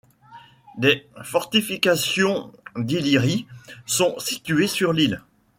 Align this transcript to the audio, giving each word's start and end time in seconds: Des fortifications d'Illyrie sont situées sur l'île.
Des 0.79 1.07
fortifications 1.21 2.51
d'Illyrie 2.75 3.45
sont 3.85 4.17
situées 4.17 4.65
sur 4.65 4.93
l'île. 4.93 5.21